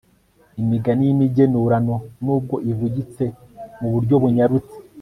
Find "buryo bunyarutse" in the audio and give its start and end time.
3.93-4.75